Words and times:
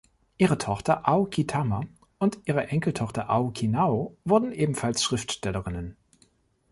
Ihre 0.39 0.57
Tochter 0.57 1.07
Aoki 1.07 1.45
Tama 1.45 1.83
und 2.17 2.39
ihre 2.45 2.69
Enkeltochter 2.69 3.29
Aoki 3.29 3.67
Nao 3.67 4.17
wurden 4.25 4.51
ebenfalls 4.51 5.03
Schriftstellerinnen. 5.03 5.95